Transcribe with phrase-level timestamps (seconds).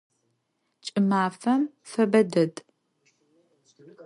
[0.83, 2.55] Ç'ımafem febe ded.